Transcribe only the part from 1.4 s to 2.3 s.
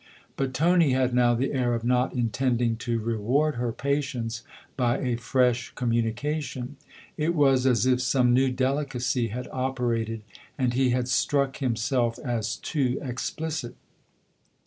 air of not